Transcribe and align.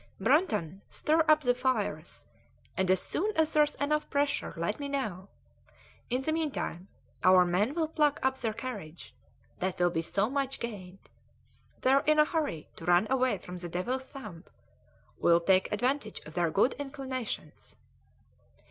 "Brunton! 0.19 0.81
stir 0.89 1.23
up 1.27 1.41
the 1.41 1.53
fires, 1.53 2.25
and 2.75 2.89
as 2.89 2.99
soon 2.99 3.31
as 3.37 3.53
there's 3.53 3.75
enough 3.75 4.09
pressure 4.09 4.51
let 4.57 4.79
me 4.79 4.87
know. 4.89 5.27
In 6.09 6.21
the 6.21 6.31
meantime 6.31 6.87
our 7.23 7.45
men 7.45 7.75
will 7.75 7.87
pluck 7.87 8.19
up 8.23 8.35
their 8.39 8.51
courage 8.51 9.13
that 9.59 9.77
will 9.77 9.91
be 9.91 10.01
so 10.01 10.27
much 10.27 10.59
gained. 10.59 11.07
They 11.81 11.91
are 11.91 12.01
in 12.07 12.17
a 12.17 12.25
hurry 12.25 12.67
to 12.77 12.85
run 12.85 13.05
away 13.11 13.37
from 13.37 13.59
the 13.59 13.69
Devil's 13.69 14.05
Thumb; 14.05 14.43
we'll 15.19 15.39
take 15.39 15.71
advantage 15.71 16.19
of 16.21 16.33
their 16.33 16.49
good 16.49 16.73
inclinations!" 16.79 17.75